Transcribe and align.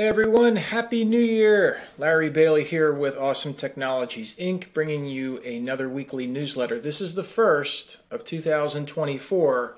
Everyone, 0.00 0.54
Happy 0.54 1.04
New 1.04 1.18
Year! 1.18 1.82
Larry 1.98 2.30
Bailey 2.30 2.62
here 2.62 2.92
with 2.92 3.16
Awesome 3.16 3.52
Technologies 3.52 4.32
Inc., 4.38 4.72
bringing 4.72 5.06
you 5.06 5.38
another 5.38 5.88
weekly 5.88 6.24
newsletter. 6.24 6.78
This 6.78 7.00
is 7.00 7.16
the 7.16 7.24
first 7.24 7.98
of 8.08 8.24
2024, 8.24 9.76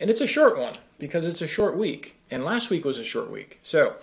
and 0.00 0.10
it's 0.10 0.20
a 0.20 0.26
short 0.26 0.58
one 0.58 0.74
because 0.98 1.24
it's 1.24 1.40
a 1.40 1.46
short 1.46 1.76
week, 1.76 2.16
and 2.32 2.44
last 2.44 2.68
week 2.68 2.84
was 2.84 2.98
a 2.98 3.04
short 3.04 3.30
week. 3.30 3.60
So, 3.62 3.94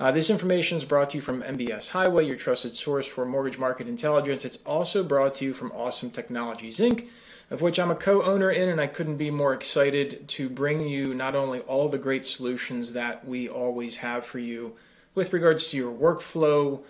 uh, 0.00 0.12
this 0.12 0.30
information 0.30 0.78
is 0.78 0.86
brought 0.86 1.10
to 1.10 1.18
you 1.18 1.20
from 1.20 1.42
MBS 1.42 1.88
Highway, 1.88 2.24
your 2.24 2.36
trusted 2.36 2.72
source 2.72 3.04
for 3.06 3.26
mortgage 3.26 3.58
market 3.58 3.88
intelligence. 3.88 4.46
It's 4.46 4.60
also 4.64 5.04
brought 5.04 5.34
to 5.34 5.44
you 5.44 5.52
from 5.52 5.72
Awesome 5.72 6.10
Technologies 6.10 6.78
Inc., 6.78 7.08
of 7.50 7.60
which 7.60 7.78
I'm 7.78 7.90
a 7.90 7.96
co 7.96 8.22
owner 8.22 8.50
in, 8.50 8.70
and 8.70 8.80
I 8.80 8.86
couldn't 8.86 9.18
be 9.18 9.30
more 9.30 9.52
excited 9.52 10.26
to 10.28 10.48
bring 10.48 10.88
you 10.88 11.12
not 11.12 11.34
only 11.34 11.60
all 11.60 11.90
the 11.90 11.98
great 11.98 12.24
solutions 12.24 12.94
that 12.94 13.28
we 13.28 13.46
always 13.46 13.96
have 13.96 14.24
for 14.24 14.38
you 14.38 14.74
with 15.14 15.32
regards 15.32 15.68
to 15.70 15.76
your 15.76 15.92
workflow 15.92 16.82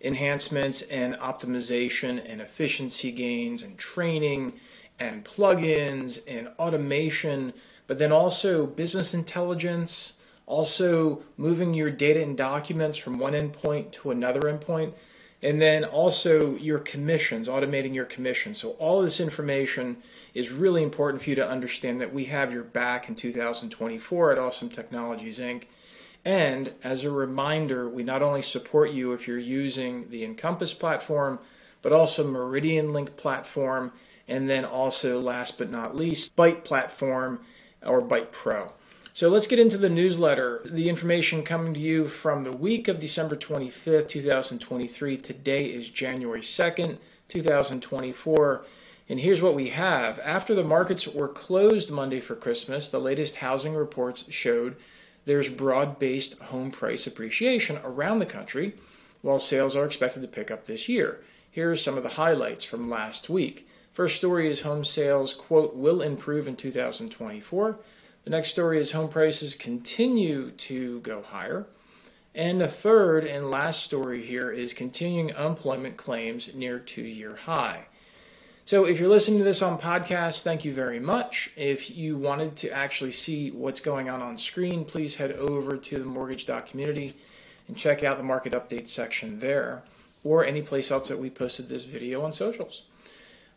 enhancements 0.00 0.82
and 0.82 1.14
optimization 1.14 2.22
and 2.30 2.40
efficiency 2.40 3.10
gains 3.10 3.62
and 3.62 3.78
training 3.78 4.52
and 4.98 5.24
plugins 5.24 6.20
and 6.28 6.48
automation, 6.58 7.52
but 7.86 7.98
then 7.98 8.12
also 8.12 8.66
business 8.66 9.14
intelligence, 9.14 10.12
also 10.46 11.22
moving 11.36 11.74
your 11.74 11.90
data 11.90 12.22
and 12.22 12.36
documents 12.36 12.98
from 12.98 13.18
one 13.18 13.32
endpoint 13.32 13.92
to 13.92 14.10
another 14.10 14.42
endpoint, 14.42 14.92
and 15.42 15.60
then 15.60 15.84
also 15.84 16.54
your 16.56 16.78
commissions, 16.78 17.48
automating 17.48 17.94
your 17.94 18.04
commissions. 18.04 18.58
So, 18.58 18.70
all 18.72 19.02
this 19.02 19.20
information 19.20 19.98
is 20.32 20.50
really 20.50 20.82
important 20.82 21.22
for 21.22 21.30
you 21.30 21.36
to 21.36 21.46
understand 21.46 22.00
that 22.00 22.14
we 22.14 22.26
have 22.26 22.52
your 22.52 22.64
back 22.64 23.08
in 23.08 23.14
2024 23.14 24.32
at 24.32 24.38
Awesome 24.38 24.70
Technologies 24.70 25.38
Inc. 25.38 25.64
And 26.24 26.72
as 26.82 27.04
a 27.04 27.10
reminder, 27.10 27.88
we 27.88 28.02
not 28.02 28.22
only 28.22 28.42
support 28.42 28.90
you 28.90 29.12
if 29.12 29.28
you're 29.28 29.38
using 29.38 30.08
the 30.08 30.24
Encompass 30.24 30.72
platform, 30.72 31.38
but 31.82 31.92
also 31.92 32.24
MeridianLink 32.24 33.16
platform, 33.16 33.92
and 34.26 34.48
then 34.48 34.64
also, 34.64 35.20
last 35.20 35.58
but 35.58 35.70
not 35.70 35.94
least, 35.94 36.34
Byte 36.34 36.64
platform 36.64 37.40
or 37.82 38.00
Byte 38.00 38.30
Pro. 38.30 38.72
So 39.12 39.28
let's 39.28 39.46
get 39.46 39.58
into 39.58 39.78
the 39.78 39.90
newsletter. 39.90 40.62
The 40.64 40.88
information 40.88 41.44
coming 41.44 41.74
to 41.74 41.80
you 41.80 42.08
from 42.08 42.42
the 42.42 42.52
week 42.52 42.88
of 42.88 42.98
December 42.98 43.36
25th, 43.36 44.08
2023. 44.08 45.18
Today 45.18 45.66
is 45.66 45.90
January 45.90 46.40
2nd, 46.40 46.96
2024. 47.28 48.64
And 49.08 49.20
here's 49.20 49.42
what 49.42 49.54
we 49.54 49.68
have. 49.68 50.18
After 50.20 50.54
the 50.54 50.64
markets 50.64 51.06
were 51.06 51.28
closed 51.28 51.90
Monday 51.90 52.20
for 52.20 52.34
Christmas, 52.34 52.88
the 52.88 52.98
latest 52.98 53.36
housing 53.36 53.74
reports 53.74 54.24
showed 54.30 54.74
there's 55.24 55.48
broad 55.48 55.98
based 55.98 56.38
home 56.38 56.70
price 56.70 57.06
appreciation 57.06 57.78
around 57.82 58.18
the 58.18 58.26
country, 58.26 58.74
while 59.22 59.40
sales 59.40 59.74
are 59.74 59.86
expected 59.86 60.22
to 60.22 60.28
pick 60.28 60.50
up 60.50 60.66
this 60.66 60.88
year. 60.88 61.22
Here 61.50 61.70
are 61.70 61.76
some 61.76 61.96
of 61.96 62.02
the 62.02 62.10
highlights 62.10 62.64
from 62.64 62.90
last 62.90 63.30
week. 63.30 63.68
First 63.92 64.16
story 64.16 64.50
is 64.50 64.62
home 64.62 64.84
sales, 64.84 65.32
quote, 65.32 65.74
will 65.76 66.02
improve 66.02 66.48
in 66.48 66.56
2024. 66.56 67.78
The 68.24 68.30
next 68.30 68.50
story 68.50 68.78
is 68.80 68.92
home 68.92 69.08
prices 69.08 69.54
continue 69.54 70.50
to 70.50 71.00
go 71.00 71.22
higher. 71.22 71.66
And 72.34 72.60
the 72.60 72.68
third 72.68 73.24
and 73.24 73.50
last 73.50 73.84
story 73.84 74.26
here 74.26 74.50
is 74.50 74.74
continuing 74.74 75.32
unemployment 75.32 75.96
claims 75.96 76.52
near 76.52 76.80
two 76.80 77.02
year 77.02 77.36
high. 77.36 77.86
So 78.66 78.86
if 78.86 78.98
you're 78.98 79.10
listening 79.10 79.36
to 79.40 79.44
this 79.44 79.60
on 79.60 79.78
podcast, 79.78 80.40
thank 80.40 80.64
you 80.64 80.72
very 80.72 80.98
much. 80.98 81.50
If 81.54 81.94
you 81.94 82.16
wanted 82.16 82.56
to 82.56 82.70
actually 82.70 83.12
see 83.12 83.50
what's 83.50 83.80
going 83.80 84.08
on 84.08 84.22
on 84.22 84.38
screen, 84.38 84.86
please 84.86 85.16
head 85.16 85.32
over 85.32 85.76
to 85.76 85.98
the 85.98 86.04
Mortgage 86.06 86.46
Community 86.70 87.14
and 87.68 87.76
check 87.76 88.02
out 88.02 88.16
the 88.16 88.24
market 88.24 88.54
update 88.54 88.88
section 88.88 89.38
there 89.40 89.82
or 90.22 90.46
any 90.46 90.62
place 90.62 90.90
else 90.90 91.08
that 91.08 91.18
we 91.18 91.28
posted 91.28 91.68
this 91.68 91.84
video 91.84 92.22
on 92.22 92.32
socials, 92.32 92.84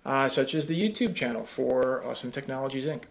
uh, 0.06 0.28
such 0.28 0.54
as 0.54 0.68
the 0.68 0.78
YouTube 0.78 1.16
channel 1.16 1.46
for 1.46 2.04
Awesome 2.04 2.34
Technologies 2.34 2.84
Inc. 2.84 3.04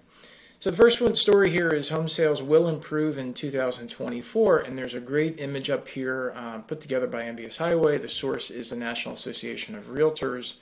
So 0.60 0.70
the 0.70 0.76
first 0.76 1.00
one 1.00 1.16
story 1.16 1.48
here 1.48 1.70
is 1.70 1.88
home 1.88 2.08
sales 2.08 2.42
will 2.42 2.68
improve 2.68 3.16
in 3.16 3.32
2024, 3.32 4.58
and 4.58 4.76
there's 4.76 4.92
a 4.92 5.00
great 5.00 5.40
image 5.40 5.70
up 5.70 5.88
here 5.88 6.34
uh, 6.36 6.58
put 6.58 6.78
together 6.78 7.06
by 7.06 7.22
MBS 7.22 7.56
Highway. 7.56 7.96
The 7.96 8.08
source 8.10 8.50
is 8.50 8.68
the 8.68 8.76
National 8.76 9.14
Association 9.14 9.74
of 9.74 9.86
Realtors. 9.86 10.56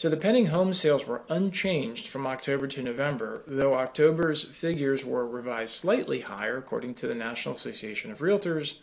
So 0.00 0.08
the 0.08 0.16
pending 0.16 0.46
home 0.46 0.72
sales 0.72 1.06
were 1.06 1.24
unchanged 1.28 2.08
from 2.08 2.26
October 2.26 2.66
to 2.68 2.82
November, 2.82 3.42
though 3.46 3.74
October's 3.74 4.44
figures 4.44 5.04
were 5.04 5.28
revised 5.28 5.76
slightly 5.76 6.20
higher, 6.20 6.56
according 6.56 6.94
to 6.94 7.06
the 7.06 7.14
National 7.14 7.54
Association 7.54 8.10
of 8.10 8.20
Realtors, 8.20 8.76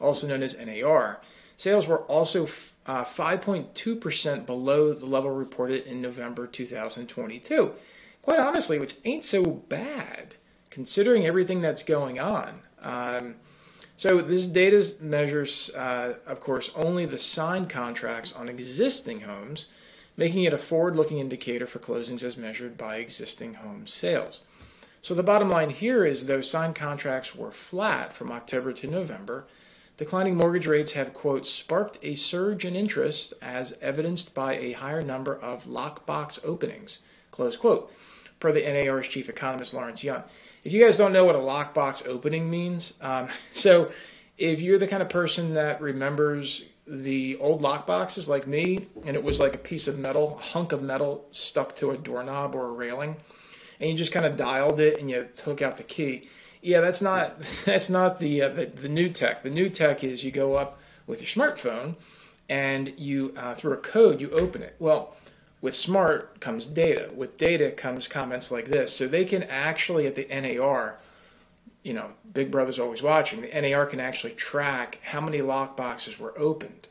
also 0.00 0.28
known 0.28 0.40
as 0.40 0.56
NAR. 0.56 1.20
Sales 1.56 1.88
were 1.88 2.02
also 2.02 2.46
uh, 2.86 3.02
5.2% 3.04 4.46
below 4.46 4.94
the 4.94 5.04
level 5.04 5.32
reported 5.32 5.84
in 5.84 6.00
November 6.00 6.46
2022. 6.46 7.72
Quite 8.22 8.38
honestly, 8.38 8.78
which 8.78 8.94
ain't 9.04 9.24
so 9.24 9.42
bad 9.42 10.36
considering 10.70 11.26
everything 11.26 11.60
that's 11.60 11.82
going 11.82 12.20
on. 12.20 12.60
Um, 12.80 13.34
so 13.96 14.20
this 14.20 14.46
data 14.46 14.94
measures, 15.00 15.72
uh, 15.74 16.14
of 16.24 16.38
course, 16.38 16.70
only 16.76 17.04
the 17.04 17.18
signed 17.18 17.68
contracts 17.68 18.32
on 18.32 18.48
existing 18.48 19.22
homes 19.22 19.66
making 20.16 20.44
it 20.44 20.52
a 20.52 20.58
forward 20.58 20.96
looking 20.96 21.18
indicator 21.18 21.66
for 21.66 21.78
closings 21.78 22.22
as 22.22 22.36
measured 22.36 22.76
by 22.76 22.96
existing 22.96 23.54
home 23.54 23.86
sales. 23.86 24.42
So 25.00 25.14
the 25.14 25.22
bottom 25.22 25.50
line 25.50 25.70
here 25.70 26.04
is 26.04 26.26
though 26.26 26.40
signed 26.40 26.76
contracts 26.76 27.34
were 27.34 27.50
flat 27.50 28.12
from 28.12 28.30
October 28.30 28.72
to 28.74 28.86
November. 28.86 29.46
Declining 29.96 30.36
mortgage 30.36 30.66
rates 30.66 30.92
have, 30.92 31.12
quote, 31.12 31.46
sparked 31.46 31.98
a 32.02 32.14
surge 32.14 32.64
in 32.64 32.76
interest 32.76 33.34
as 33.42 33.76
evidenced 33.80 34.34
by 34.34 34.56
a 34.56 34.72
higher 34.72 35.02
number 35.02 35.34
of 35.34 35.64
lockbox 35.64 36.38
openings, 36.44 37.00
close 37.30 37.56
quote, 37.56 37.92
per 38.40 38.52
the 38.52 38.62
NAR's 38.62 39.08
chief 39.08 39.28
economist 39.28 39.74
Lawrence 39.74 40.02
Yun. 40.02 40.22
If 40.64 40.72
you 40.72 40.84
guys 40.84 40.98
don't 40.98 41.12
know 41.12 41.24
what 41.24 41.36
a 41.36 41.38
lockbox 41.38 42.06
opening 42.06 42.48
means, 42.48 42.94
um, 43.00 43.28
so 43.52 43.90
if 44.38 44.60
you're 44.60 44.78
the 44.78 44.88
kind 44.88 45.02
of 45.02 45.08
person 45.08 45.54
that 45.54 45.80
remembers 45.80 46.64
the 46.92 47.38
old 47.38 47.62
lock 47.62 47.86
boxes 47.86 48.28
like 48.28 48.46
me, 48.46 48.86
and 49.06 49.16
it 49.16 49.24
was 49.24 49.40
like 49.40 49.54
a 49.54 49.58
piece 49.58 49.88
of 49.88 49.98
metal, 49.98 50.38
a 50.38 50.42
hunk 50.42 50.72
of 50.72 50.82
metal 50.82 51.26
stuck 51.32 51.74
to 51.76 51.90
a 51.90 51.96
doorknob 51.96 52.54
or 52.54 52.66
a 52.66 52.72
railing, 52.72 53.16
and 53.80 53.88
you 53.88 53.96
just 53.96 54.12
kind 54.12 54.26
of 54.26 54.36
dialed 54.36 54.78
it 54.78 55.00
and 55.00 55.08
you 55.08 55.26
took 55.34 55.62
out 55.62 55.78
the 55.78 55.82
key. 55.82 56.28
Yeah, 56.60 56.82
that's 56.82 57.00
not 57.00 57.40
that's 57.64 57.88
not 57.88 58.20
the, 58.20 58.42
uh, 58.42 58.48
the, 58.50 58.66
the 58.66 58.90
new 58.90 59.08
tech. 59.08 59.42
The 59.42 59.48
new 59.48 59.70
tech 59.70 60.04
is 60.04 60.22
you 60.22 60.30
go 60.30 60.56
up 60.56 60.78
with 61.06 61.22
your 61.22 61.28
smartphone 61.28 61.96
and 62.46 62.92
you 62.98 63.32
uh, 63.38 63.54
through 63.54 63.72
a 63.72 63.78
code 63.78 64.20
you 64.20 64.30
open 64.30 64.62
it. 64.62 64.76
Well, 64.78 65.16
with 65.62 65.74
smart 65.74 66.40
comes 66.40 66.66
data. 66.66 67.08
With 67.14 67.38
data 67.38 67.70
comes 67.70 68.06
comments 68.06 68.50
like 68.50 68.66
this. 68.66 68.94
So 68.94 69.08
they 69.08 69.24
can 69.24 69.44
actually 69.44 70.06
at 70.06 70.14
the 70.14 70.26
NAR 70.28 70.98
you 71.82 71.92
know, 71.92 72.12
Big 72.32 72.50
Brother's 72.50 72.78
always 72.78 73.02
watching. 73.02 73.40
The 73.40 73.60
NAR 73.60 73.86
can 73.86 74.00
actually 74.00 74.32
track 74.34 74.98
how 75.02 75.20
many 75.20 75.38
lockboxes 75.38 76.18
were 76.18 76.38
opened. 76.38 76.88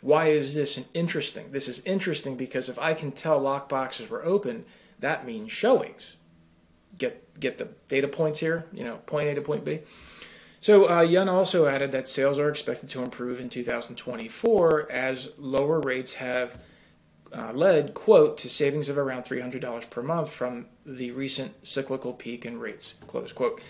Why 0.00 0.28
is 0.28 0.54
this 0.54 0.80
interesting? 0.94 1.50
This 1.50 1.66
is 1.66 1.80
interesting 1.80 2.36
because 2.36 2.68
if 2.68 2.78
I 2.78 2.94
can 2.94 3.10
tell 3.10 3.40
lockboxes 3.40 4.08
were 4.08 4.24
open, 4.24 4.64
that 5.00 5.26
means 5.26 5.50
showings. 5.50 6.16
Get 6.96 7.40
get 7.40 7.58
the 7.58 7.68
data 7.88 8.08
points 8.08 8.38
here, 8.38 8.66
you 8.72 8.84
know, 8.84 8.96
point 9.06 9.28
A 9.28 9.34
to 9.34 9.40
point 9.40 9.64
B. 9.64 9.80
So 10.60 10.90
uh, 10.90 11.02
Yun 11.02 11.28
also 11.28 11.66
added 11.66 11.92
that 11.92 12.08
sales 12.08 12.38
are 12.38 12.48
expected 12.48 12.88
to 12.90 13.02
improve 13.02 13.38
in 13.38 13.48
2024 13.48 14.90
as 14.90 15.28
lower 15.38 15.80
rates 15.80 16.14
have 16.14 16.58
uh, 17.32 17.52
led, 17.52 17.94
quote, 17.94 18.38
to 18.38 18.48
savings 18.48 18.88
of 18.88 18.98
around 18.98 19.24
$300 19.24 19.90
per 19.90 20.02
month 20.02 20.30
from 20.30 20.66
the 20.84 21.10
recent 21.12 21.66
cyclical 21.66 22.12
peak 22.12 22.44
in 22.44 22.58
rates, 22.58 22.94
close 23.06 23.32
quote. 23.32 23.60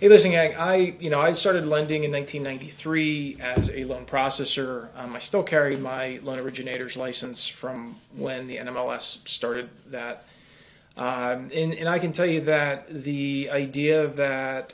Hey, 0.00 0.08
listen, 0.08 0.30
gang. 0.30 0.54
I, 0.54 0.94
you 0.98 1.10
know, 1.10 1.20
I 1.20 1.32
started 1.32 1.66
lending 1.66 2.04
in 2.04 2.10
1993 2.10 3.36
as 3.38 3.68
a 3.68 3.84
loan 3.84 4.06
processor. 4.06 4.88
Um, 4.96 5.14
I 5.14 5.18
still 5.18 5.42
carry 5.42 5.76
my 5.76 6.20
loan 6.22 6.38
originator's 6.38 6.96
license 6.96 7.46
from 7.46 7.96
when 8.16 8.46
the 8.46 8.56
NMLS 8.56 9.28
started 9.28 9.68
that. 9.88 10.24
Um, 10.96 11.50
and, 11.54 11.74
and 11.74 11.86
I 11.86 11.98
can 11.98 12.14
tell 12.14 12.24
you 12.24 12.40
that 12.46 12.86
the 12.88 13.50
idea 13.52 14.06
that 14.06 14.72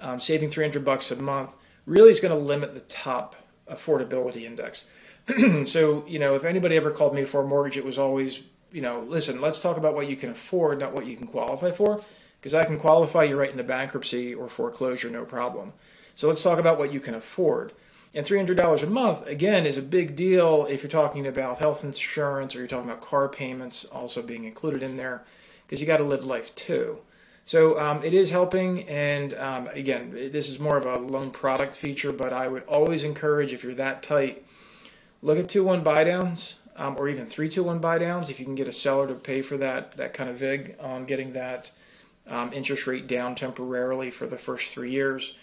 um, 0.00 0.18
saving 0.18 0.48
300 0.48 0.82
bucks 0.82 1.10
a 1.10 1.16
month 1.16 1.54
really 1.84 2.08
is 2.08 2.20
going 2.20 2.32
to 2.32 2.42
limit 2.42 2.72
the 2.72 2.80
top 2.80 3.36
affordability 3.70 4.44
index. 4.44 4.86
so, 5.66 6.02
you 6.08 6.18
know, 6.18 6.34
if 6.34 6.44
anybody 6.44 6.76
ever 6.76 6.90
called 6.90 7.14
me 7.14 7.26
for 7.26 7.42
a 7.42 7.46
mortgage, 7.46 7.76
it 7.76 7.84
was 7.84 7.98
always, 7.98 8.40
you 8.72 8.80
know, 8.80 9.00
listen, 9.00 9.38
let's 9.38 9.60
talk 9.60 9.76
about 9.76 9.94
what 9.94 10.08
you 10.08 10.16
can 10.16 10.30
afford, 10.30 10.78
not 10.80 10.94
what 10.94 11.04
you 11.04 11.14
can 11.14 11.26
qualify 11.26 11.72
for 11.72 12.02
because 12.42 12.54
I 12.54 12.64
can 12.64 12.76
qualify 12.76 13.22
you 13.22 13.38
right 13.38 13.52
into 13.52 13.62
bankruptcy 13.62 14.34
or 14.34 14.48
foreclosure, 14.48 15.08
no 15.08 15.24
problem. 15.24 15.72
So 16.16 16.26
let's 16.26 16.42
talk 16.42 16.58
about 16.58 16.76
what 16.76 16.92
you 16.92 16.98
can 16.98 17.14
afford. 17.14 17.72
And 18.14 18.26
$300 18.26 18.82
a 18.82 18.86
month, 18.86 19.24
again, 19.28 19.64
is 19.64 19.78
a 19.78 19.82
big 19.82 20.16
deal 20.16 20.66
if 20.68 20.82
you're 20.82 20.90
talking 20.90 21.24
about 21.24 21.58
health 21.58 21.84
insurance 21.84 22.56
or 22.56 22.58
you're 22.58 22.66
talking 22.66 22.90
about 22.90 23.00
car 23.00 23.28
payments 23.28 23.84
also 23.84 24.22
being 24.22 24.42
included 24.42 24.82
in 24.82 24.96
there 24.96 25.22
because 25.64 25.80
you 25.80 25.86
got 25.86 25.98
to 25.98 26.04
live 26.04 26.24
life 26.24 26.52
too. 26.56 26.98
So 27.46 27.78
um, 27.78 28.02
it 28.02 28.12
is 28.12 28.30
helping, 28.30 28.88
and 28.88 29.34
um, 29.34 29.68
again, 29.68 30.10
this 30.10 30.48
is 30.48 30.58
more 30.58 30.76
of 30.76 30.84
a 30.84 30.96
loan 30.96 31.30
product 31.30 31.76
feature, 31.76 32.12
but 32.12 32.32
I 32.32 32.48
would 32.48 32.64
always 32.64 33.04
encourage 33.04 33.52
if 33.52 33.62
you're 33.62 33.74
that 33.74 34.02
tight, 34.02 34.44
look 35.22 35.38
at 35.38 35.48
two 35.48 35.62
one 35.62 35.84
buy 35.84 36.02
downs 36.02 36.56
um, 36.76 36.96
or 36.98 37.08
even 37.08 37.24
three 37.24 37.48
two 37.48 37.62
one 37.62 37.78
buy 37.78 37.98
downs 37.98 38.30
if 38.30 38.40
you 38.40 38.44
can 38.44 38.56
get 38.56 38.66
a 38.66 38.72
seller 38.72 39.06
to 39.06 39.14
pay 39.14 39.42
for 39.42 39.56
that 39.58 39.96
that 39.96 40.12
kind 40.12 40.28
of 40.28 40.36
vig 40.36 40.74
on 40.80 41.04
getting 41.04 41.32
that 41.32 41.70
um, 42.28 42.52
interest 42.52 42.86
rate 42.86 43.06
down 43.06 43.34
temporarily 43.34 44.10
for 44.10 44.26
the 44.26 44.38
first 44.38 44.72
three 44.72 44.90
years. 44.90 45.34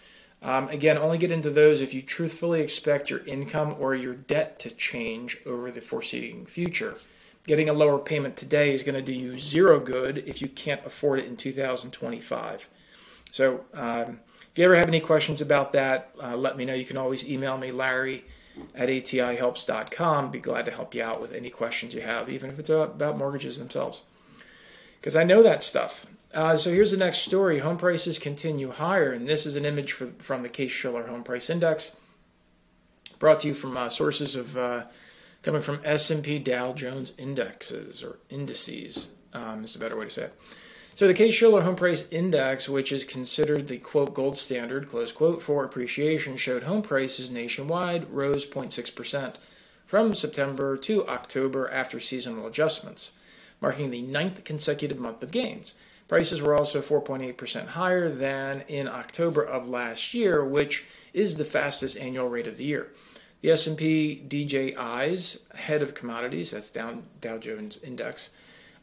Um, 0.42 0.70
again, 0.70 0.98
only 0.98 1.18
get 1.18 1.32
into 1.32 1.50
those 1.50 1.82
if 1.82 1.94
you 1.94 2.02
truthfully 2.02 2.62
expect 2.62 3.10
your 3.10 3.26
income 3.26 3.76
or 3.78 3.94
your 3.94 4.16
debt 4.16 4.60
to 4.60 4.70
change 4.70 5.38
over 5.46 5.70
the 5.70 5.82
foreseeing 5.82 6.46
future. 6.46 6.96
Getting 7.46 7.68
a 7.68 7.74
lower 7.74 8.00
payment 8.00 8.38
today 8.38 8.74
is 8.74 8.84
going 8.84 8.96
to 8.96 9.02
do 9.02 9.14
you 9.14 9.38
zero 9.38 9.80
good 9.80 10.20
if 10.20 10.42
you 10.42 10.48
can't 10.48 10.86
afford 10.86 11.20
it 11.20 11.26
in 11.26 11.36
2025. 11.36 12.70
So, 13.32 13.66
um, 13.74 14.20
if 14.52 14.58
you 14.58 14.66
ever 14.66 14.76
have 14.76 14.88
any 14.88 15.00
questions 15.00 15.42
about 15.42 15.74
that, 15.74 16.12
uh, 16.22 16.36
let 16.36 16.58
me 16.58 16.66
know. 16.66 16.74
You 16.74 16.86
can 16.86 16.98
always 16.98 17.28
email 17.28 17.58
me, 17.58 17.72
Larry 17.72 18.24
at 18.76 18.90
atihelps.com. 18.90 20.32
Be 20.32 20.40
glad 20.40 20.66
to 20.66 20.72
help 20.72 20.94
you 20.94 21.04
out 21.04 21.22
with 21.22 21.34
any 21.34 21.50
questions 21.50 21.94
you 21.94 22.02
have, 22.02 22.30
even 22.30 22.50
if 22.50 22.60
it's 22.60 22.70
about 22.70 23.18
mortgages 23.18 23.58
themselves. 23.58 24.04
Because 25.00 25.16
I 25.16 25.24
know 25.24 25.42
that 25.44 25.64
stuff. 25.64 26.06
Uh, 26.34 26.56
so 26.56 26.72
here's 26.72 26.92
the 26.92 26.98
next 26.98 27.20
story. 27.20 27.60
Home 27.60 27.78
prices 27.78 28.20
continue 28.20 28.72
higher, 28.72 29.12
and 29.12 29.28
this 29.28 29.46
is 29.46 29.56
an 29.56 29.66
image 29.66 29.94
for, 29.94 30.08
from 30.20 30.44
the 30.44 30.50
Case-Shiller 30.50 31.08
Home 31.08 31.24
Price 31.24 31.50
Index, 31.50 31.96
brought 33.18 33.40
to 33.42 33.48
you 33.48 33.54
from 33.56 33.76
uh, 33.76 33.90
sources 33.90 34.36
of 34.36 34.56
uh, 34.56 34.84
coming 35.42 35.62
from 35.62 35.82
S&P 35.84 36.38
Dow 36.38 36.74
Jones 36.74 37.14
indexes 37.18 38.04
or 38.04 38.20
indices. 38.30 39.10
Um, 39.34 39.64
is 39.64 39.76
a 39.76 39.80
better 39.80 39.98
way 39.98 40.06
to 40.06 40.10
say 40.12 40.24
it. 40.24 40.40
So 40.96 41.08
the 41.08 41.14
Case-Shiller 41.14 41.62
Home 41.62 41.76
Price 41.76 42.04
Index, 42.12 42.70
which 42.70 42.92
is 42.92 43.06
considered 43.06 43.68
the 43.68 43.78
quote 43.78 44.14
gold 44.14 44.38
standard 44.38 44.90
close 44.90 45.12
quote 45.12 45.42
for 45.42 45.64
appreciation, 45.64 46.38
showed 46.38 46.64
home 46.64 46.82
prices 46.82 47.32
nationwide 47.32 48.10
rose 48.12 48.46
0.6 48.46 48.94
percent 48.94 49.38
from 49.88 50.14
September 50.14 50.78
to 50.78 51.08
October 51.08 51.72
after 51.72 52.00
seasonal 52.00 52.46
adjustments, 52.46 53.14
marking 53.62 53.90
the 53.90 54.02
ninth 54.02 54.44
consecutive 54.44 55.00
month 55.00 55.24
of 55.24 55.32
gains. 55.32 55.74
Prices 56.10 56.42
were 56.42 56.56
also 56.56 56.82
4.8% 56.82 57.68
higher 57.68 58.10
than 58.10 58.64
in 58.68 58.88
October 58.88 59.44
of 59.44 59.70
last 59.70 60.16
year, 60.16 60.44
which 60.44 60.84
is 61.14 61.38
the 61.38 61.46
fastest 61.46 61.96
annual 61.98 62.28
rate 62.28 62.48
of 62.48 62.58
the 62.58 62.66
year. 62.66 62.92
The 63.42 63.52
S&P 63.52 64.26
DJI's 64.28 65.40
head 65.54 65.84
of 65.84 65.94
commodities, 65.94 66.50
that's 66.50 66.72
Dow, 66.72 67.38
Jones 67.38 67.80
Index, 67.84 68.32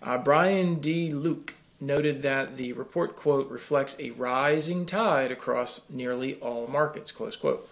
uh, 0.00 0.18
Brian 0.18 0.76
D. 0.76 1.12
Luke 1.12 1.56
noted 1.80 2.22
that 2.22 2.56
the 2.56 2.72
report 2.74 3.16
quote 3.16 3.50
reflects 3.50 3.96
a 3.98 4.12
rising 4.12 4.86
tide 4.86 5.32
across 5.32 5.80
nearly 5.90 6.36
all 6.36 6.68
markets 6.68 7.10
close 7.10 7.34
quote. 7.34 7.68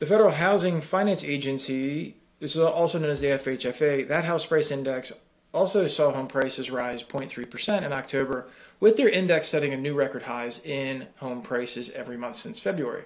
The 0.00 0.06
Federal 0.06 0.32
Housing 0.32 0.80
Finance 0.80 1.22
Agency, 1.22 2.16
this 2.40 2.56
is 2.56 2.62
also 2.62 2.98
known 2.98 3.10
as 3.10 3.20
the 3.20 3.28
FHFA, 3.28 4.08
that 4.08 4.24
house 4.24 4.44
price 4.44 4.72
index 4.72 5.12
also 5.52 5.86
saw 5.86 6.12
home 6.12 6.28
prices 6.28 6.70
rise 6.70 7.02
0.3% 7.02 7.82
in 7.82 7.92
October, 7.92 8.48
with 8.80 8.96
their 8.96 9.08
index 9.08 9.48
setting 9.48 9.72
a 9.72 9.76
new 9.76 9.94
record 9.94 10.24
highs 10.24 10.60
in 10.64 11.06
home 11.16 11.42
prices 11.42 11.90
every 11.90 12.16
month 12.16 12.36
since 12.36 12.60
February. 12.60 13.04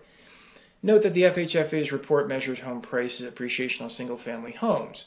Note 0.82 1.02
that 1.02 1.14
the 1.14 1.22
FHFA's 1.22 1.92
report 1.92 2.28
measures 2.28 2.60
home 2.60 2.80
prices 2.80 3.26
appreciation 3.26 3.84
on 3.84 3.90
single 3.90 4.18
family 4.18 4.52
homes. 4.52 5.06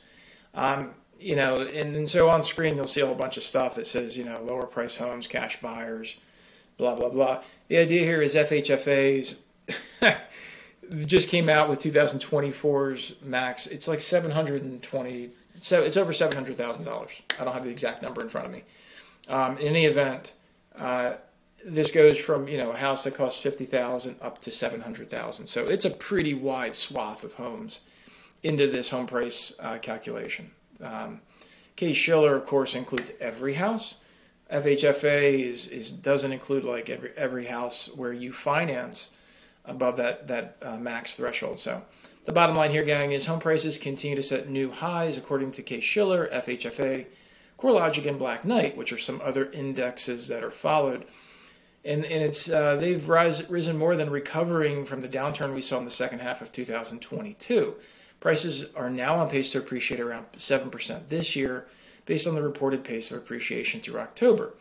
Um, 0.53 0.91
you 1.19 1.35
know, 1.35 1.55
and, 1.57 1.95
and 1.95 2.09
so 2.09 2.29
on 2.29 2.43
screen 2.43 2.75
you'll 2.75 2.87
see 2.87 3.01
a 3.01 3.05
whole 3.05 3.15
bunch 3.15 3.37
of 3.37 3.43
stuff 3.43 3.75
that 3.75 3.87
says, 3.87 4.17
you 4.17 4.23
know, 4.23 4.41
lower 4.41 4.65
price 4.65 4.97
homes, 4.97 5.27
cash 5.27 5.59
buyers, 5.61 6.17
blah, 6.77 6.95
blah, 6.95 7.09
blah. 7.09 7.41
The 7.67 7.77
idea 7.77 8.03
here 8.03 8.21
is 8.21 8.35
FHFA's 8.35 9.41
just 11.05 11.29
came 11.29 11.49
out 11.49 11.69
with 11.69 11.79
2024's 11.81 13.15
max. 13.21 13.67
It's 13.67 13.87
like 13.87 14.01
720, 14.01 15.29
so 15.59 15.81
it's 15.83 15.97
over 15.97 16.11
$700,000. 16.11 17.09
I 17.39 17.43
don't 17.43 17.53
have 17.53 17.63
the 17.63 17.69
exact 17.69 18.01
number 18.01 18.21
in 18.21 18.29
front 18.29 18.47
of 18.47 18.53
me. 18.53 18.63
Um, 19.27 19.57
in 19.57 19.67
any 19.67 19.85
event, 19.85 20.33
uh, 20.77 21.15
this 21.65 21.91
goes 21.91 22.19
from 22.19 22.47
you 22.47 22.57
know 22.57 22.71
a 22.71 22.77
house 22.77 23.03
that 23.03 23.15
costs 23.15 23.41
fifty 23.41 23.65
thousand 23.65 24.17
up 24.21 24.39
to 24.41 24.51
seven 24.51 24.81
hundred 24.81 25.09
thousand. 25.09 25.47
So 25.47 25.65
it's 25.65 25.85
a 25.85 25.89
pretty 25.89 26.33
wide 26.33 26.75
swath 26.75 27.23
of 27.23 27.33
homes 27.33 27.79
into 28.43 28.67
this 28.67 28.91
home 28.91 29.07
price 29.07 29.51
uh, 29.59 29.79
calculation. 29.79 30.51
Um, 30.81 31.21
Case-Shiller, 31.75 32.35
of 32.35 32.45
course, 32.45 32.75
includes 32.75 33.11
every 33.19 33.55
house. 33.55 33.95
FHFA 34.51 35.39
is, 35.39 35.67
is 35.67 35.91
doesn't 35.91 36.31
include 36.31 36.63
like 36.63 36.89
every 36.89 37.11
every 37.17 37.45
house 37.45 37.89
where 37.95 38.13
you 38.13 38.31
finance 38.31 39.09
above 39.65 39.97
that 39.97 40.27
that 40.27 40.57
uh, 40.61 40.77
max 40.77 41.15
threshold. 41.15 41.57
So 41.57 41.81
the 42.25 42.31
bottom 42.31 42.55
line 42.55 42.71
here, 42.71 42.83
gang, 42.83 43.11
is 43.11 43.27
home 43.27 43.39
prices 43.39 43.77
continue 43.77 44.15
to 44.15 44.23
set 44.23 44.49
new 44.49 44.71
highs 44.71 45.17
according 45.17 45.51
to 45.53 45.61
Case-Shiller, 45.61 46.27
FHFA, 46.33 47.05
CoreLogic, 47.57 48.07
and 48.07 48.19
Black 48.19 48.43
Knight, 48.43 48.75
which 48.75 48.91
are 48.91 48.97
some 48.97 49.21
other 49.23 49.51
indexes 49.51 50.27
that 50.27 50.43
are 50.43 50.51
followed. 50.51 51.05
And, 51.83 52.03
and 52.03 52.23
it's 52.23 52.49
uh, 52.49 52.77
they've 52.77 53.07
rise, 53.07 53.47
risen 53.47 53.77
more 53.77 53.95
than 53.95 54.09
recovering 54.09 54.85
from 54.85 55.01
the 55.01 55.07
downturn 55.07 55.53
we 55.53 55.61
saw 55.61 55.77
in 55.77 55.85
the 55.85 55.91
second 55.91 56.19
half 56.19 56.41
of 56.41 56.51
2022. 56.51 57.75
Prices 58.19 58.65
are 58.75 58.89
now 58.89 59.17
on 59.17 59.29
pace 59.29 59.51
to 59.51 59.59
appreciate 59.59 59.99
around 59.99 60.25
7% 60.33 61.09
this 61.09 61.35
year, 61.35 61.67
based 62.07 62.25
on 62.25 62.33
the 62.33 62.41
reported 62.41 62.83
pace 62.83 63.11
of 63.11 63.17
appreciation 63.17 63.81
through 63.81 63.99
October. 63.99 64.53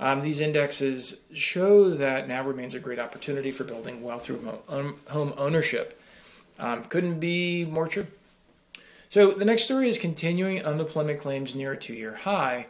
Um, 0.00 0.22
these 0.22 0.40
indexes 0.40 1.20
show 1.32 1.90
that 1.90 2.26
now 2.26 2.44
remains 2.44 2.74
a 2.74 2.80
great 2.80 2.98
opportunity 2.98 3.52
for 3.52 3.64
building 3.64 4.02
wealth 4.02 4.24
through 4.24 4.40
home, 4.68 5.00
home 5.08 5.34
ownership. 5.36 6.00
Um, 6.58 6.84
couldn't 6.84 7.20
be 7.20 7.64
more 7.64 7.88
true. 7.88 8.06
So 9.10 9.30
the 9.30 9.44
next 9.44 9.64
story 9.64 9.88
is 9.88 9.98
continuing 9.98 10.64
unemployment 10.64 11.20
claims 11.20 11.54
near 11.54 11.72
a 11.72 11.76
two-year 11.76 12.16
high. 12.16 12.66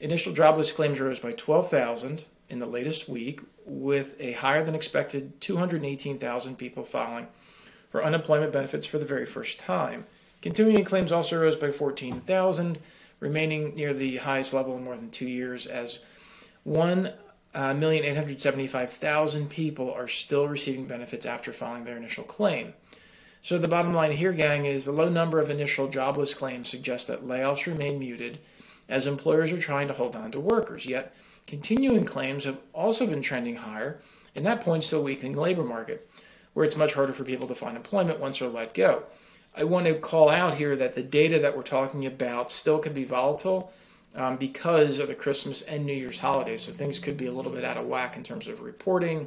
Initial 0.00 0.32
jobless 0.32 0.70
claims 0.70 1.00
rose 1.00 1.18
by 1.18 1.32
12,000 1.32 2.24
in 2.48 2.58
the 2.58 2.66
latest 2.66 3.08
week, 3.08 3.40
with 3.64 4.14
a 4.20 4.32
higher 4.32 4.64
than 4.64 4.74
expected 4.74 5.40
218,000 5.40 6.56
people 6.56 6.82
filing 6.82 7.28
for 7.90 8.04
unemployment 8.04 8.52
benefits 8.52 8.86
for 8.86 8.98
the 8.98 9.06
very 9.06 9.26
first 9.26 9.58
time. 9.58 10.06
Continuing 10.40 10.84
claims 10.84 11.10
also 11.10 11.40
rose 11.40 11.56
by 11.56 11.72
14,000, 11.72 12.78
remaining 13.20 13.74
near 13.74 13.92
the 13.92 14.18
highest 14.18 14.54
level 14.54 14.76
in 14.76 14.84
more 14.84 14.96
than 14.96 15.10
two 15.10 15.26
years, 15.26 15.66
as 15.66 15.98
1,875,000 16.66 19.48
people 19.48 19.92
are 19.92 20.08
still 20.08 20.46
receiving 20.46 20.86
benefits 20.86 21.26
after 21.26 21.52
filing 21.52 21.84
their 21.84 21.96
initial 21.96 22.22
claim. 22.24 22.74
So 23.42 23.56
the 23.56 23.68
bottom 23.68 23.94
line 23.94 24.12
here, 24.12 24.32
gang, 24.32 24.66
is 24.66 24.84
the 24.84 24.92
low 24.92 25.08
number 25.08 25.40
of 25.40 25.50
initial 25.50 25.88
jobless 25.88 26.34
claims 26.34 26.68
suggests 26.68 27.06
that 27.06 27.26
layoffs 27.26 27.66
remain 27.66 27.98
muted 27.98 28.38
as 28.88 29.06
employers 29.06 29.52
are 29.52 29.60
trying 29.60 29.88
to 29.88 29.94
hold 29.94 30.16
on 30.16 30.32
to 30.32 30.40
workers. 30.40 30.86
Yet 30.86 31.14
continuing 31.46 32.04
claims 32.04 32.44
have 32.44 32.58
also 32.72 33.06
been 33.06 33.22
trending 33.22 33.56
higher, 33.56 34.00
and 34.34 34.44
that 34.44 34.60
points 34.60 34.90
to 34.90 34.96
a 34.96 35.02
weakening 35.02 35.36
labor 35.36 35.64
market, 35.64 36.08
where 36.52 36.64
it's 36.66 36.76
much 36.76 36.94
harder 36.94 37.12
for 37.12 37.24
people 37.24 37.46
to 37.48 37.54
find 37.54 37.76
employment 37.76 38.20
once 38.20 38.38
they're 38.38 38.48
let 38.48 38.74
go. 38.74 39.04
I 39.56 39.64
want 39.64 39.86
to 39.86 39.94
call 39.94 40.28
out 40.28 40.54
here 40.54 40.76
that 40.76 40.94
the 40.94 41.02
data 41.02 41.38
that 41.40 41.56
we're 41.56 41.62
talking 41.62 42.06
about 42.06 42.50
still 42.50 42.78
can 42.78 42.92
be 42.92 43.04
volatile 43.04 43.72
um, 44.14 44.36
because 44.36 44.98
of 44.98 45.08
the 45.08 45.14
Christmas 45.14 45.62
and 45.62 45.84
New 45.84 45.94
Year's 45.94 46.18
holidays. 46.18 46.62
So 46.62 46.72
things 46.72 46.98
could 46.98 47.16
be 47.16 47.26
a 47.26 47.32
little 47.32 47.52
bit 47.52 47.64
out 47.64 47.76
of 47.76 47.86
whack 47.86 48.16
in 48.16 48.22
terms 48.22 48.46
of 48.46 48.60
reporting 48.60 49.26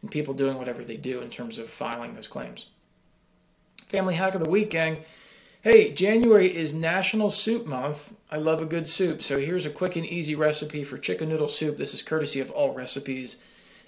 and 0.00 0.10
people 0.10 0.34
doing 0.34 0.58
whatever 0.58 0.82
they 0.84 0.96
do 0.96 1.20
in 1.20 1.30
terms 1.30 1.58
of 1.58 1.70
filing 1.70 2.14
those 2.14 2.28
claims. 2.28 2.66
Family 3.92 4.14
hack 4.14 4.34
of 4.34 4.42
the 4.42 4.48
week, 4.48 4.70
gang. 4.70 5.04
Hey, 5.60 5.92
January 5.92 6.46
is 6.46 6.72
National 6.72 7.30
Soup 7.30 7.66
Month. 7.66 8.14
I 8.30 8.38
love 8.38 8.62
a 8.62 8.64
good 8.64 8.88
soup, 8.88 9.22
so 9.22 9.38
here's 9.38 9.66
a 9.66 9.70
quick 9.70 9.96
and 9.96 10.06
easy 10.06 10.34
recipe 10.34 10.82
for 10.82 10.96
chicken 10.96 11.28
noodle 11.28 11.46
soup. 11.46 11.76
This 11.76 11.92
is 11.92 12.02
courtesy 12.02 12.40
of 12.40 12.50
Allrecipes, 12.52 13.36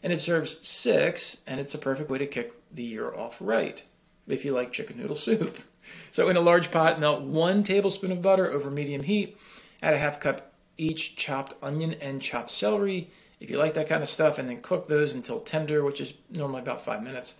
and 0.02 0.12
it 0.12 0.20
serves 0.20 0.58
six, 0.60 1.38
and 1.46 1.58
it's 1.58 1.74
a 1.74 1.78
perfect 1.78 2.10
way 2.10 2.18
to 2.18 2.26
kick 2.26 2.52
the 2.70 2.82
year 2.82 3.14
off 3.14 3.38
right 3.40 3.82
if 4.28 4.44
you 4.44 4.52
like 4.52 4.72
chicken 4.72 4.98
noodle 4.98 5.16
soup. 5.16 5.58
So, 6.10 6.30
in 6.30 6.36
a 6.36 6.40
large 6.40 6.70
pot, 6.70 6.98
melt 6.98 7.22
one 7.22 7.62
tablespoon 7.62 8.10
of 8.10 8.22
butter 8.22 8.50
over 8.50 8.70
medium 8.70 9.02
heat. 9.02 9.36
Add 9.82 9.92
a 9.92 9.98
half 9.98 10.18
cup 10.18 10.52
each 10.78 11.14
chopped 11.14 11.52
onion 11.62 11.94
and 12.00 12.22
chopped 12.22 12.50
celery, 12.50 13.10
if 13.38 13.50
you 13.50 13.58
like 13.58 13.74
that 13.74 13.88
kind 13.88 14.02
of 14.02 14.08
stuff, 14.08 14.38
and 14.38 14.48
then 14.48 14.62
cook 14.62 14.88
those 14.88 15.12
until 15.12 15.40
tender, 15.40 15.84
which 15.84 16.00
is 16.00 16.14
normally 16.30 16.60
about 16.60 16.82
five 16.82 17.02
minutes. 17.02 17.34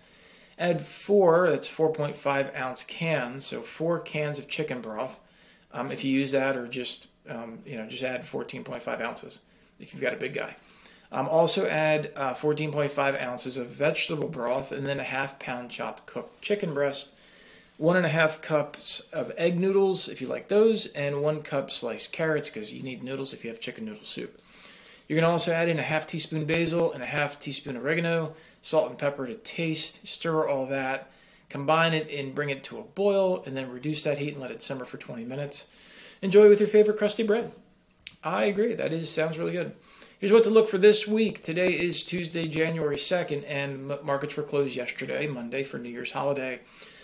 Add 0.57 0.85
four, 0.85 1.49
that's 1.49 1.69
4.5 1.69 2.55
ounce 2.55 2.83
cans, 2.83 3.45
so 3.45 3.61
four 3.61 3.99
cans 3.99 4.39
of 4.39 4.47
chicken 4.47 4.81
broth. 4.81 5.19
Um, 5.73 5.91
if 5.91 6.03
you 6.03 6.11
use 6.11 6.31
that, 6.31 6.55
or 6.55 6.67
just 6.67 7.07
um, 7.29 7.59
you 7.65 7.77
know, 7.77 7.87
just 7.87 8.03
add 8.03 8.25
14.5 8.25 9.01
ounces 9.01 9.39
if 9.79 9.93
you've 9.93 10.01
got 10.01 10.13
a 10.13 10.17
big 10.17 10.33
guy. 10.33 10.55
Um, 11.11 11.27
also 11.27 11.67
add 11.67 12.11
uh, 12.15 12.33
14.5 12.33 13.21
ounces 13.21 13.57
of 13.57 13.67
vegetable 13.67 14.27
broth, 14.27 14.71
and 14.71 14.85
then 14.85 14.99
a 14.99 15.03
half 15.03 15.39
pound 15.39 15.69
chopped 15.69 16.05
cooked 16.05 16.41
chicken 16.41 16.73
breast, 16.73 17.13
one 17.77 17.97
and 17.97 18.05
a 18.05 18.09
half 18.09 18.41
cups 18.41 19.01
of 19.11 19.31
egg 19.37 19.59
noodles 19.59 20.07
if 20.07 20.21
you 20.21 20.27
like 20.27 20.47
those, 20.47 20.87
and 20.87 21.21
one 21.21 21.41
cup 21.41 21.71
sliced 21.71 22.11
carrots 22.11 22.49
because 22.49 22.73
you 22.73 22.81
need 22.81 23.03
noodles 23.03 23.33
if 23.33 23.43
you 23.43 23.49
have 23.49 23.59
chicken 23.59 23.85
noodle 23.85 24.03
soup. 24.03 24.41
You 25.07 25.15
can 25.15 25.25
also 25.25 25.51
add 25.51 25.69
in 25.69 25.77
a 25.77 25.83
half 25.83 26.07
teaspoon 26.07 26.45
basil 26.45 26.91
and 26.91 27.03
a 27.03 27.07
half 27.07 27.39
teaspoon 27.39 27.77
oregano, 27.77 28.35
salt 28.61 28.89
and 28.89 28.97
pepper 28.97 29.27
to 29.27 29.35
taste. 29.35 30.05
Stir 30.07 30.47
all 30.47 30.65
that, 30.67 31.11
combine 31.49 31.93
it 31.93 32.09
and 32.09 32.33
bring 32.33 32.49
it 32.49 32.63
to 32.65 32.79
a 32.79 32.83
boil, 32.83 33.43
and 33.45 33.55
then 33.55 33.69
reduce 33.69 34.03
that 34.03 34.17
heat 34.17 34.33
and 34.33 34.41
let 34.41 34.51
it 34.51 34.63
simmer 34.63 34.85
for 34.85 34.97
20 34.97 35.23
minutes. 35.25 35.67
Enjoy 36.21 36.49
with 36.49 36.59
your 36.59 36.69
favorite 36.69 36.97
crusty 36.97 37.23
bread. 37.23 37.51
I 38.23 38.45
agree. 38.45 38.73
That 38.73 38.91
is 38.91 39.09
sounds 39.11 39.37
really 39.37 39.51
good. 39.51 39.75
Here's 40.17 40.31
what 40.31 40.43
to 40.45 40.49
look 40.49 40.69
for 40.69 40.79
this 40.79 41.05
week. 41.05 41.43
Today 41.43 41.73
is 41.73 42.03
Tuesday, 42.03 42.47
January 42.47 42.95
2nd, 42.95 43.43
and 43.47 43.87
markets 44.01 44.35
were 44.35 44.43
closed 44.43 44.75
yesterday, 44.75 45.27
Monday, 45.27 45.63
for 45.63 45.77
New 45.77 45.89
Year's 45.89 46.13
holiday. 46.13 46.61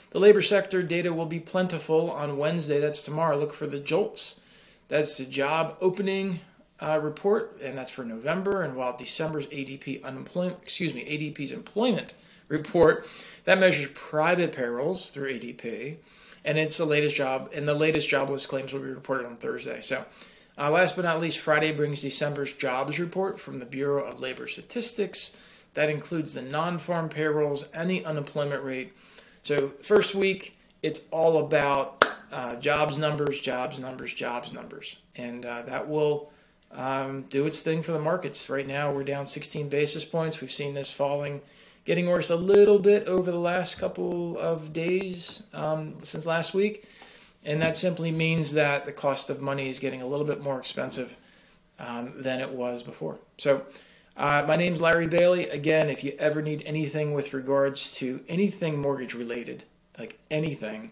The 0.10 0.20
labor 0.20 0.42
sector 0.42 0.82
data 0.82 1.14
will 1.14 1.28
be 1.28 1.40
plentiful 1.40 2.10
on 2.10 2.38
Wednesday. 2.38 2.80
That's 2.80 3.04
tomorrow. 3.04 3.38
Look 3.38 3.54
for 3.54 3.68
the 3.68 3.80
JOLTS. 3.80 4.40
That's 4.88 5.18
the 5.18 5.26
job 5.26 5.78
opening 5.80 6.40
uh, 6.82 7.00
report, 7.02 7.58
and 7.62 7.78
that's 7.78 7.92
for 7.92 8.04
November. 8.04 8.62
And 8.62 8.76
while 8.76 8.96
December's 8.98 9.46
ADP 9.48 10.04
unemployment, 10.04 10.60
excuse 10.62 10.94
me, 10.94 11.04
ADP's 11.06 11.52
employment 11.52 12.14
report 12.48 13.08
that 13.46 13.60
measures 13.60 13.90
private 13.94 14.52
payrolls 14.52 15.10
through 15.10 15.32
ADP, 15.34 15.98
and 16.44 16.58
it's 16.58 16.78
the 16.78 16.86
latest 16.86 17.16
job. 17.16 17.50
And 17.54 17.68
the 17.68 17.74
latest 17.74 18.10
jobless 18.10 18.46
claims 18.46 18.74
will 18.74 18.82
be 18.82 18.90
reported 18.90 19.26
on 19.26 19.38
Thursday. 19.38 19.82
So. 19.82 20.06
Uh, 20.58 20.70
last 20.70 20.98
but 20.98 21.06
not 21.06 21.22
least, 21.22 21.40
Friday 21.40 21.72
brings 21.72 22.02
December's 22.02 22.52
jobs 22.52 23.00
report 23.00 23.40
from 23.40 23.60
the 23.60 23.66
Bureau 23.66 24.04
of 24.04 24.20
Labor 24.20 24.48
Statistics. 24.48 25.32
That 25.74 25.90
includes 25.90 26.34
the 26.34 26.42
non 26.42 26.78
farm 26.78 27.10
payrolls 27.10 27.66
and 27.74 27.90
the 27.90 28.06
unemployment 28.06 28.64
rate. 28.64 28.94
So, 29.44 29.70
first 29.82 30.14
week, 30.14 30.58
it's 30.84 31.02
all 31.10 31.38
about 31.40 32.06
uh, 32.32 32.56
jobs 32.56 32.98
numbers, 32.98 33.40
jobs 33.40 33.80
numbers, 33.80 34.14
jobs 34.14 34.52
numbers. 34.52 34.98
And 35.16 35.46
uh, 35.46 35.64
that 35.64 35.88
will 35.88 36.31
um, 36.74 37.24
do 37.24 37.46
its 37.46 37.62
thing 37.62 37.84
for 37.84 37.92
the 37.92 38.00
markets. 38.00 38.50
Right 38.50 38.68
now, 38.68 38.92
we're 38.92 39.04
down 39.04 39.26
16 39.26 39.70
basis 39.70 40.06
points. 40.06 40.42
We've 40.42 40.52
seen 40.52 40.74
this 40.74 40.92
falling, 40.92 41.42
getting 41.86 42.08
worse 42.08 42.30
a 42.30 42.36
little 42.36 42.80
bit 42.80 43.08
over 43.08 43.32
the 43.32 43.40
last 43.40 43.78
couple 43.78 44.38
of 44.38 44.74
days 44.74 45.44
um, 45.54 45.96
since 46.04 46.26
last 46.26 46.54
week. 46.54 46.86
And 47.44 47.62
that 47.62 47.76
simply 47.76 48.12
means 48.12 48.54
that 48.54 48.86
the 48.86 48.92
cost 48.92 49.30
of 49.30 49.42
money 49.42 49.70
is 49.70 49.80
getting 49.80 50.02
a 50.02 50.08
little 50.08 50.26
bit 50.26 50.42
more 50.42 50.60
expensive 50.60 51.18
um, 51.80 52.14
than 52.22 52.40
it 52.40 52.52
was 52.52 52.84
before. 52.84 53.18
So, 53.38 53.66
uh, 54.16 54.44
my 54.48 54.56
name's 54.56 54.82
Larry 54.82 55.08
Bailey. 55.08 55.48
Again, 55.50 55.90
if 55.90 56.04
you 56.04 56.14
ever 56.20 56.42
need 56.42 56.62
anything 56.66 57.14
with 57.14 57.34
regards 57.34 57.94
to 57.96 58.22
anything 58.28 58.80
mortgage 58.80 59.14
related, 59.14 59.64
like 59.98 60.20
anything, 60.30 60.92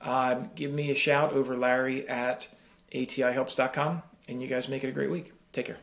um, 0.00 0.50
give 0.54 0.72
me 0.72 0.90
a 0.90 0.94
shout 0.94 1.32
over 1.32 1.56
Larry 1.56 2.08
at 2.08 2.48
atihelps.com. 2.94 4.02
And 4.32 4.40
you 4.40 4.48
guys 4.48 4.66
make 4.66 4.82
it 4.82 4.88
a 4.88 4.92
great 4.92 5.10
week. 5.10 5.32
Take 5.52 5.66
care. 5.66 5.76